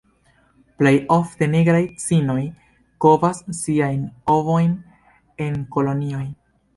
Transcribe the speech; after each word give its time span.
Plej 0.81 0.91
ofte 1.15 1.47
Nigraj 1.49 1.81
cignoj 2.03 2.45
kovas 3.05 3.41
siajn 3.57 3.99
ovojn 4.37 4.73
en 5.49 5.61
kolonioj. 5.77 6.23